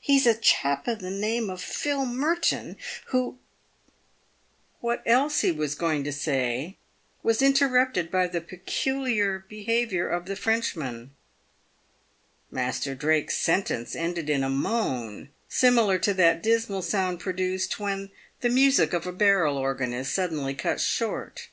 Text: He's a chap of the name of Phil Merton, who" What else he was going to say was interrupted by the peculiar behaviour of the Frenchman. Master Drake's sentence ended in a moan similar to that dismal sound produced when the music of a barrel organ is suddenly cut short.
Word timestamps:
He's 0.00 0.28
a 0.28 0.34
chap 0.38 0.86
of 0.86 1.00
the 1.00 1.10
name 1.10 1.50
of 1.50 1.60
Phil 1.60 2.06
Merton, 2.06 2.76
who" 3.06 3.38
What 4.80 5.02
else 5.04 5.40
he 5.40 5.50
was 5.50 5.74
going 5.74 6.04
to 6.04 6.12
say 6.12 6.76
was 7.24 7.42
interrupted 7.42 8.08
by 8.08 8.28
the 8.28 8.40
peculiar 8.40 9.44
behaviour 9.48 10.08
of 10.08 10.26
the 10.26 10.36
Frenchman. 10.36 11.10
Master 12.48 12.94
Drake's 12.94 13.36
sentence 13.38 13.96
ended 13.96 14.30
in 14.30 14.44
a 14.44 14.48
moan 14.48 15.30
similar 15.48 15.98
to 15.98 16.14
that 16.14 16.44
dismal 16.44 16.82
sound 16.82 17.18
produced 17.18 17.80
when 17.80 18.12
the 18.40 18.48
music 18.50 18.92
of 18.92 19.04
a 19.04 19.10
barrel 19.12 19.58
organ 19.58 19.92
is 19.92 20.08
suddenly 20.08 20.54
cut 20.54 20.80
short. 20.80 21.48